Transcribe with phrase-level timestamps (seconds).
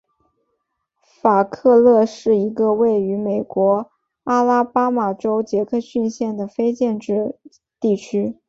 [1.21, 3.91] 法克勒是一个位于美国
[4.23, 7.37] 阿拉巴马州杰克逊县的非建制
[7.79, 8.35] 地区。